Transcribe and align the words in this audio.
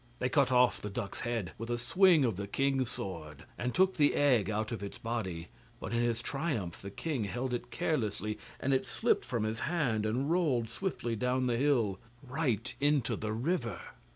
They 0.17 0.29
cut 0.29 0.51
off 0.51 0.81
the 0.81 0.89
duck's 0.89 1.19
head 1.19 1.51
with 1.59 1.69
a 1.69 1.77
swing 1.77 2.25
of 2.25 2.35
the 2.35 2.47
king's 2.47 2.89
sword, 2.89 3.43
and 3.55 3.71
took 3.71 3.97
the 3.97 4.15
egg 4.15 4.49
out 4.49 4.71
of 4.71 4.81
its 4.81 4.97
body, 4.97 5.49
but 5.79 5.93
in 5.93 6.01
his 6.01 6.23
triumph 6.23 6.81
the 6.81 6.89
king 6.89 7.25
held 7.25 7.53
it 7.53 7.69
carelessly, 7.69 8.39
and 8.59 8.73
it 8.73 8.87
slipped 8.87 9.23
from 9.25 9.43
his 9.43 9.59
hand, 9.59 10.07
and 10.07 10.31
rolled 10.31 10.69
swiftly 10.69 11.15
down 11.15 11.45
the 11.45 11.55
hill 11.57 11.99
right 12.27 12.73
into 12.79 13.15
the 13.15 13.31
river. 13.31 13.79